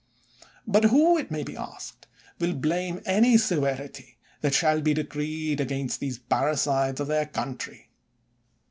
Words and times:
But 0.65 0.85
who, 0.85 1.15
it 1.19 1.29
may 1.29 1.43
be 1.43 1.55
asked, 1.55 2.07
will 2.39 2.55
blame 2.55 3.01
any 3.05 3.37
se 3.37 3.57
verity 3.57 4.17
that 4.41 4.55
shall 4.55 4.81
be 4.81 4.95
decreed 4.95 5.61
against 5.61 5.99
these 5.99 6.17
parri 6.17 6.57
cides 6.57 6.99
of 6.99 7.05
their 7.05 7.27
country 7.27 7.91